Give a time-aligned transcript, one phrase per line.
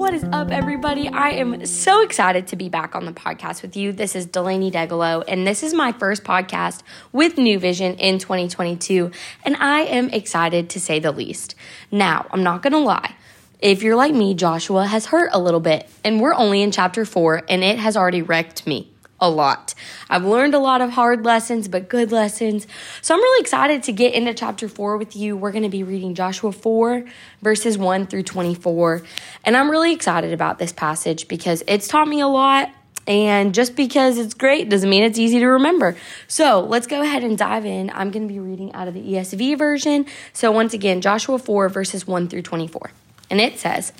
[0.00, 1.08] What is up, everybody?
[1.08, 3.92] I am so excited to be back on the podcast with you.
[3.92, 6.80] This is Delaney Degolo, and this is my first podcast
[7.12, 9.10] with New Vision in 2022,
[9.44, 11.54] and I am excited to say the least.
[11.90, 13.14] Now, I'm not gonna lie.
[13.58, 17.04] If you're like me, Joshua has hurt a little bit, and we're only in chapter
[17.04, 19.74] four, and it has already wrecked me a lot.
[20.08, 22.66] I've learned a lot of hard lessons, but good lessons.
[23.02, 25.36] So I'm really excited to get into chapter 4 with you.
[25.36, 27.04] We're going to be reading Joshua 4,
[27.42, 29.02] verses 1 through 24.
[29.44, 32.70] And I'm really excited about this passage because it's taught me a lot.
[33.06, 35.96] And just because it's great doesn't mean it's easy to remember.
[36.28, 37.90] So let's go ahead and dive in.
[37.90, 40.06] I'm going to be reading out of the ESV version.
[40.32, 42.90] So once again, Joshua 4, verses 1 through 24.
[43.30, 43.92] And it says,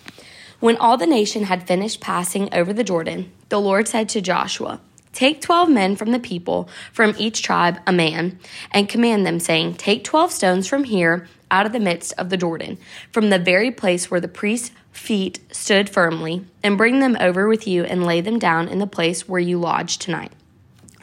[0.60, 4.80] When all the nation had finished passing over the Jordan, the Lord said to Joshua,
[5.12, 8.38] Take twelve men from the people, from each tribe a man,
[8.70, 12.36] and command them, saying, Take twelve stones from here, out of the midst of the
[12.36, 12.78] Jordan,
[13.12, 17.66] from the very place where the priest's feet stood firmly, and bring them over with
[17.66, 20.32] you, and lay them down in the place where you lodge tonight.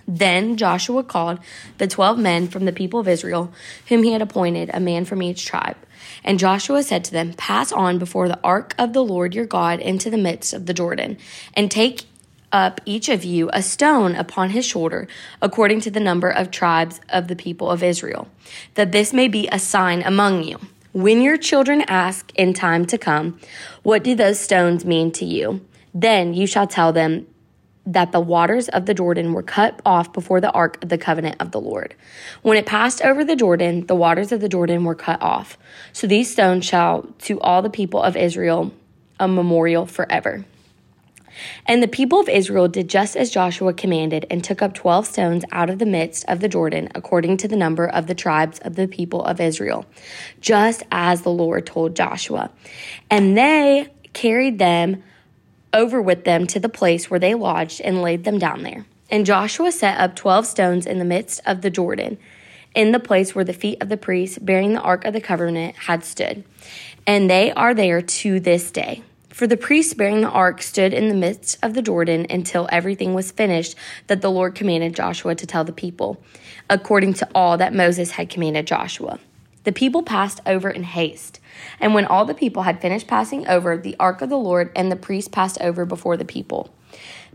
[0.07, 1.39] Then Joshua called
[1.79, 3.51] the twelve men from the people of Israel,
[3.89, 5.75] whom he had appointed, a man from each tribe.
[6.23, 9.81] And Joshua said to them, Pass on before the ark of the Lord your God
[9.81, 11.17] into the midst of the Jordan,
[11.53, 12.05] and take
[12.51, 15.07] up each of you a stone upon his shoulder,
[15.41, 18.27] according to the number of tribes of the people of Israel,
[18.75, 20.59] that this may be a sign among you.
[20.93, 23.39] When your children ask in time to come,
[23.83, 25.61] What do those stones mean to you?
[25.93, 27.27] Then you shall tell them
[27.87, 31.37] that the waters of the Jordan were cut off before the ark of the covenant
[31.39, 31.95] of the Lord.
[32.41, 35.57] When it passed over the Jordan, the waters of the Jordan were cut off.
[35.93, 38.73] So these stones shall to all the people of Israel
[39.19, 40.45] a memorial forever.
[41.65, 45.43] And the people of Israel did just as Joshua commanded, and took up twelve stones
[45.51, 48.75] out of the midst of the Jordan, according to the number of the tribes of
[48.75, 49.85] the people of Israel,
[50.41, 52.51] just as the Lord told Joshua.
[53.09, 55.03] And they carried them
[55.73, 58.85] over with them to the place where they lodged and laid them down there.
[59.11, 62.17] And Joshua set up twelve stones in the midst of the Jordan,
[62.73, 65.75] in the place where the feet of the priests bearing the ark of the covenant
[65.75, 66.43] had stood.
[67.05, 69.01] And they are there to this day.
[69.37, 73.13] For the priests bearing the ark stood in the midst of the Jordan until everything
[73.13, 73.75] was finished
[74.07, 76.19] that the Lord commanded Joshua to tell the people,
[76.71, 79.19] according to all that Moses had commanded Joshua.
[79.63, 81.39] The people passed over in haste.
[81.79, 84.91] And when all the people had finished passing over, the ark of the Lord and
[84.91, 86.73] the priests passed over before the people.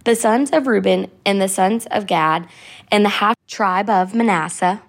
[0.02, 2.48] The sons of Reuben and the sons of Gad
[2.90, 4.82] and the half tribe of Manasseh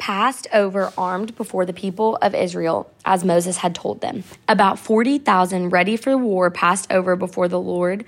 [0.00, 4.24] passed over armed before the people of Israel, as Moses had told them.
[4.48, 8.06] About 40,000 ready for war passed over before the Lord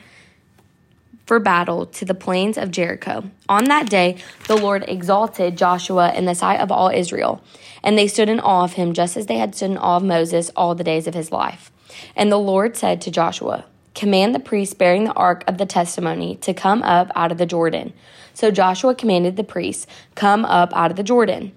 [1.27, 3.31] for battle to the plains of Jericho.
[3.47, 4.17] On that day,
[4.49, 7.45] the Lord exalted Joshua in the sight of all Israel,
[7.83, 10.03] and they stood in awe of him just as they had stood in awe of
[10.03, 11.71] Moses all the days of his life.
[12.17, 16.37] And the Lord said to Joshua, Command the priests bearing the ark of the testimony
[16.37, 17.93] to come up out of the Jordan.
[18.35, 21.53] So Joshua commanded the priests, Come up out of the Jordan.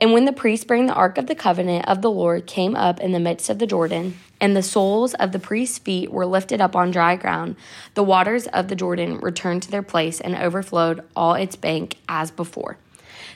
[0.00, 3.00] And when the priests bearing the ark of the covenant of the Lord came up
[3.00, 6.60] in the midst of the Jordan, and the soles of the priests' feet were lifted
[6.60, 7.56] up on dry ground,
[7.94, 12.30] the waters of the Jordan returned to their place and overflowed all its bank as
[12.30, 12.78] before.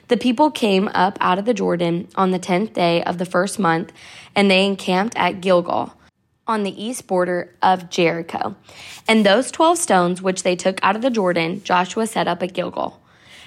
[0.09, 3.59] The people came up out of the Jordan on the tenth day of the first
[3.59, 3.93] month,
[4.35, 5.95] and they encamped at Gilgal
[6.47, 8.57] on the east border of Jericho.
[9.09, 12.53] And those twelve stones which they took out of the Jordan, Joshua set up at
[12.53, 13.01] Gilgal.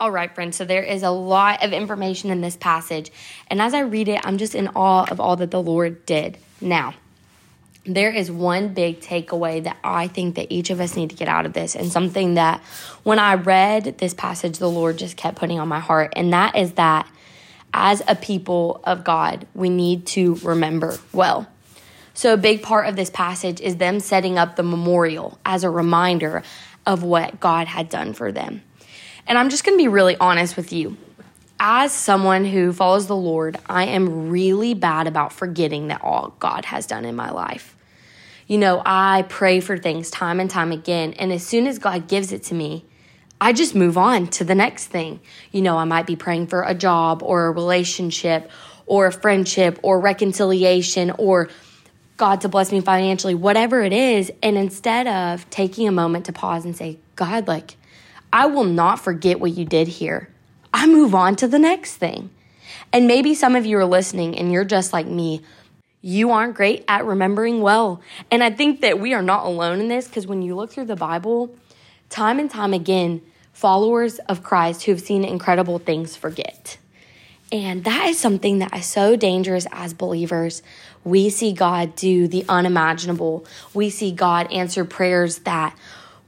[0.00, 3.12] All right, friends, so there is a lot of information in this passage.
[3.48, 6.38] And as I read it, I'm just in awe of all that the Lord did.
[6.58, 6.94] Now,
[7.84, 11.28] there is one big takeaway that I think that each of us need to get
[11.28, 12.62] out of this, and something that
[13.02, 16.56] when I read this passage, the Lord just kept putting on my heart, and that
[16.56, 17.06] is that
[17.74, 21.46] as a people of God, we need to remember well.
[22.14, 25.68] So, a big part of this passage is them setting up the memorial as a
[25.68, 26.42] reminder
[26.86, 28.62] of what God had done for them.
[29.26, 30.96] And I'm just going to be really honest with you.
[31.60, 36.64] as someone who follows the Lord, I am really bad about forgetting that all God
[36.64, 37.76] has done in my life.
[38.46, 42.08] You know, I pray for things time and time again, and as soon as God
[42.08, 42.86] gives it to me,
[43.42, 45.20] I just move on to the next thing.
[45.52, 48.50] You know, I might be praying for a job or a relationship
[48.86, 51.48] or a friendship or reconciliation or
[52.16, 54.32] God to bless me financially, whatever it is.
[54.42, 57.76] And instead of taking a moment to pause and say, God, like,
[58.32, 60.28] I will not forget what you did here.
[60.72, 62.30] I move on to the next thing.
[62.92, 65.42] And maybe some of you are listening and you're just like me.
[66.02, 68.00] You aren't great at remembering well.
[68.30, 70.86] And I think that we are not alone in this because when you look through
[70.86, 71.54] the Bible,
[72.08, 73.20] time and time again,
[73.52, 76.78] followers of Christ who have seen incredible things forget.
[77.52, 80.62] And that is something that is so dangerous as believers.
[81.04, 83.44] We see God do the unimaginable.
[83.74, 85.76] We see God answer prayers that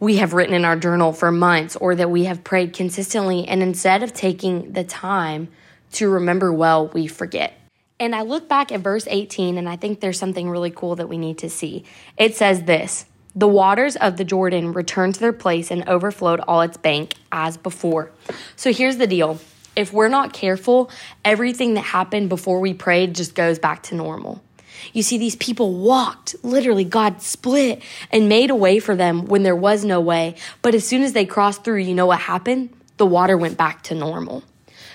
[0.02, 3.46] we have written in our journal for months or that we have prayed consistently.
[3.46, 5.46] And instead of taking the time
[5.92, 7.56] to remember well, we forget.
[8.00, 11.08] And I look back at verse 18 and I think there's something really cool that
[11.08, 11.84] we need to see.
[12.16, 13.06] It says this
[13.36, 17.56] The waters of the Jordan returned to their place and overflowed all its bank as
[17.56, 18.10] before.
[18.56, 19.38] So here's the deal
[19.76, 20.90] if we're not careful,
[21.24, 24.42] everything that happened before we prayed just goes back to normal.
[24.92, 29.42] You see, these people walked, literally, God split and made a way for them when
[29.42, 30.36] there was no way.
[30.62, 32.70] But as soon as they crossed through, you know what happened?
[32.96, 34.42] The water went back to normal.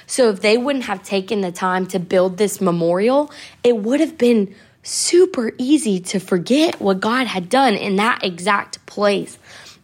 [0.05, 3.31] So if they wouldn't have taken the time to build this memorial,
[3.63, 8.85] it would have been super easy to forget what God had done in that exact
[8.85, 9.37] place.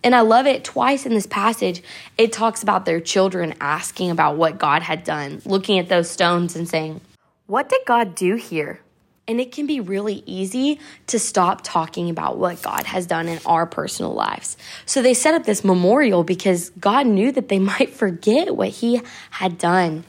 [0.04, 1.82] And I love it twice in this passage.
[2.18, 6.56] It talks about their children asking about what God had done, looking at those stones
[6.56, 7.02] and saying,
[7.48, 8.80] What did God do here?
[9.28, 13.40] And it can be really easy to stop talking about what God has done in
[13.46, 14.58] our personal lives.
[14.86, 19.02] So they set up this memorial because God knew that they might forget what He
[19.30, 20.04] had done.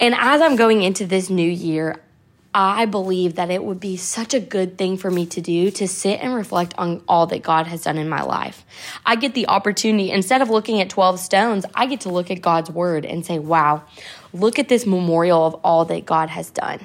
[0.00, 2.00] And as I'm going into this new year,
[2.58, 5.86] I believe that it would be such a good thing for me to do to
[5.86, 8.64] sit and reflect on all that God has done in my life.
[9.04, 12.40] I get the opportunity, instead of looking at 12 stones, I get to look at
[12.40, 13.82] God's word and say, wow,
[14.32, 16.80] look at this memorial of all that God has done.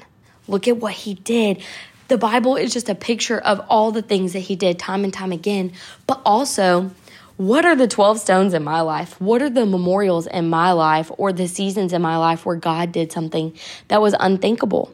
[0.51, 1.63] Look at what he did.
[2.09, 5.13] The Bible is just a picture of all the things that he did time and
[5.13, 5.71] time again,
[6.07, 6.91] but also
[7.37, 9.19] what are the 12 stones in my life?
[9.19, 12.91] What are the memorials in my life or the seasons in my life where God
[12.91, 13.57] did something
[13.87, 14.93] that was unthinkable?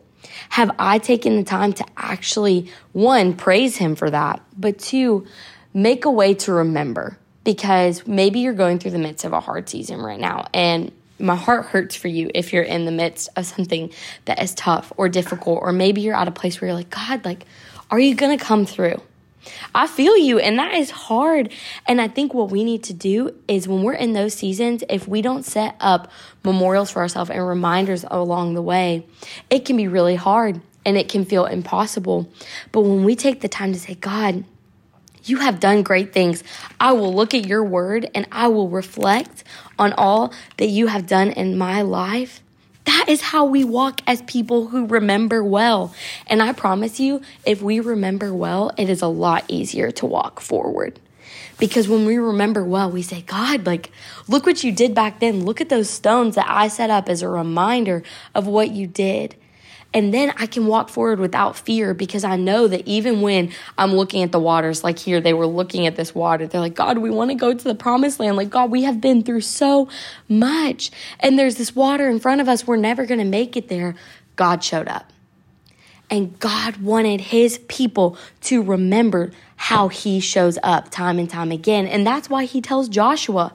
[0.50, 5.28] Have I taken the time to actually, one, praise Him for that, but two,
[5.74, 7.18] make a way to remember?
[7.44, 11.36] Because maybe you're going through the midst of a hard season right now, and my
[11.36, 13.92] heart hurts for you if you're in the midst of something
[14.26, 17.26] that is tough or difficult, or maybe you're at a place where you're like, God,
[17.26, 17.46] like,
[17.90, 19.02] are you gonna come through?
[19.74, 21.52] I feel you, and that is hard.
[21.86, 25.08] And I think what we need to do is when we're in those seasons, if
[25.08, 26.12] we don't set up
[26.44, 29.06] memorials for ourselves and reminders along the way,
[29.50, 32.30] it can be really hard and it can feel impossible.
[32.72, 34.44] But when we take the time to say, God,
[35.30, 36.44] you have done great things.
[36.80, 39.44] I will look at your word and I will reflect
[39.78, 42.42] on all that you have done in my life.
[42.86, 45.94] That is how we walk as people who remember well.
[46.26, 50.40] And I promise you, if we remember well, it is a lot easier to walk
[50.40, 51.00] forward.
[51.60, 53.92] Because when we remember well, we say, God, like,
[54.28, 55.44] look what you did back then.
[55.44, 58.04] Look at those stones that I set up as a reminder
[58.34, 59.36] of what you did.
[59.94, 63.94] And then I can walk forward without fear because I know that even when I'm
[63.94, 66.46] looking at the waters, like here, they were looking at this water.
[66.46, 68.36] They're like, God, we want to go to the promised land.
[68.36, 69.88] Like, God, we have been through so
[70.28, 70.92] much.
[71.20, 72.68] And there's this water in front of us.
[72.68, 73.96] We're never going to make it there.
[74.36, 75.12] God showed up.
[76.10, 81.88] And God wanted his people to remember how he shows up time and time again.
[81.88, 83.54] And that's why he tells Joshua,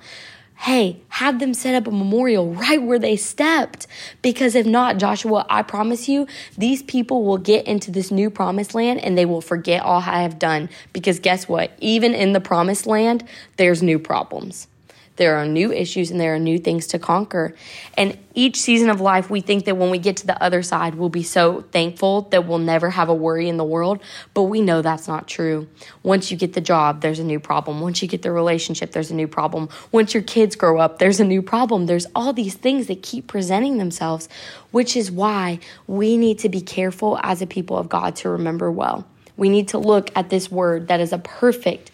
[0.62, 3.84] hey, have them set up a memorial right where they stepped.
[4.22, 8.72] Because if not, Joshua, I promise you, these people will get into this new promised
[8.72, 10.70] land and they will forget all I have done.
[10.92, 11.72] Because guess what?
[11.80, 13.24] Even in the promised land,
[13.56, 14.68] there's new problems.
[15.16, 17.54] There are new issues and there are new things to conquer.
[17.98, 20.94] And each season of life, we think that when we get to the other side,
[20.94, 24.02] we'll be so thankful that we'll never have a worry in the world.
[24.32, 25.68] But we know that's not true.
[26.02, 27.82] Once you get the job, there's a new problem.
[27.82, 29.68] Once you get the relationship, there's a new problem.
[29.90, 31.86] Once your kids grow up, there's a new problem.
[31.86, 34.30] There's all these things that keep presenting themselves,
[34.70, 38.70] which is why we need to be careful as a people of God to remember
[38.70, 39.06] well.
[39.36, 41.90] We need to look at this word that is a perfect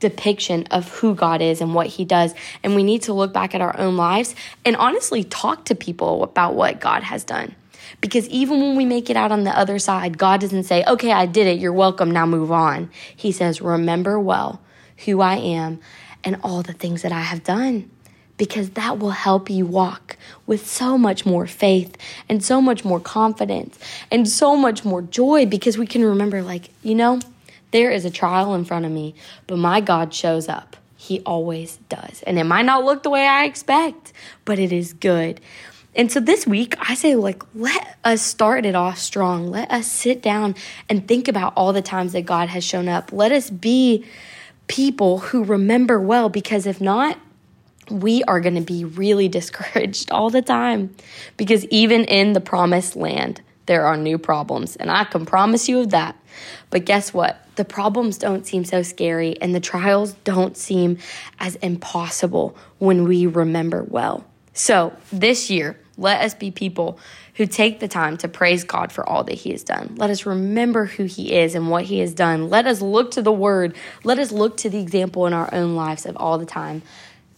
[0.00, 2.34] depiction of who God is and what He does.
[2.62, 6.24] And we need to look back at our own lives and honestly talk to people
[6.24, 7.54] about what God has done.
[8.00, 11.12] Because even when we make it out on the other side, God doesn't say, okay,
[11.12, 12.90] I did it, you're welcome, now move on.
[13.14, 14.60] He says, remember well
[15.04, 15.80] who I am
[16.24, 17.90] and all the things that I have done.
[18.40, 20.16] because that will help you walk
[20.46, 21.94] with so much more faith
[22.26, 23.78] and so much more confidence
[24.10, 27.20] and so much more joy because we can remember, like, you know,
[27.70, 29.14] there is a trial in front of me,
[29.46, 30.76] but my God shows up.
[30.96, 32.22] He always does.
[32.26, 34.12] And it might not look the way I expect,
[34.44, 35.40] but it is good.
[35.94, 39.50] And so this week, I say, like, let us start it off strong.
[39.50, 40.54] Let us sit down
[40.88, 43.12] and think about all the times that God has shown up.
[43.12, 44.04] Let us be
[44.68, 47.18] people who remember well, because if not,
[47.90, 50.94] we are going to be really discouraged all the time.
[51.36, 54.74] Because even in the promised land, there are new problems.
[54.74, 56.16] And I can promise you of that.
[56.70, 57.46] But guess what?
[57.54, 60.98] The problems don't seem so scary, and the trials don't seem
[61.38, 64.24] as impossible when we remember well.
[64.54, 66.98] So, this year, let us be people
[67.34, 69.94] who take the time to praise God for all that He has done.
[69.96, 72.48] Let us remember who He is and what He has done.
[72.48, 73.76] Let us look to the Word.
[74.02, 76.82] Let us look to the example in our own lives of all the time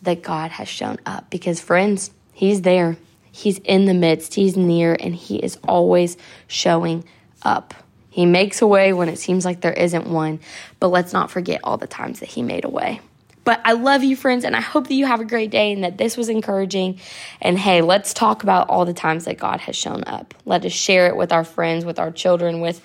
[0.01, 1.29] that God has shown up.
[1.29, 2.97] Because, friends, He's there,
[3.33, 7.05] He's in the midst, He's near, and He is always showing
[7.43, 7.75] up.
[8.11, 10.39] He makes a way when it seems like there isn't one,
[10.79, 13.01] but let's not forget all the times that He made a way.
[13.45, 15.83] But I love you, friends, and I hope that you have a great day and
[15.83, 17.01] that this was encouraging.
[17.41, 20.35] And hey, let's talk about all the times that God has shown up.
[20.45, 22.81] Let us share it with our friends, with our children, with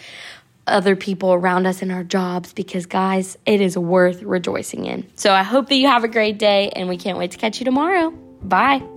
[0.66, 5.08] other people around us in our jobs because, guys, it is worth rejoicing in.
[5.16, 7.60] So I hope that you have a great day, and we can't wait to catch
[7.60, 8.12] you tomorrow.
[8.42, 8.97] Bye.